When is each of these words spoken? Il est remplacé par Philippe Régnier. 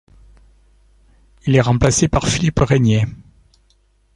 Il 1.45 1.55
est 1.55 1.61
remplacé 1.61 2.07
par 2.07 2.27
Philippe 2.27 2.57
Régnier. 2.57 3.05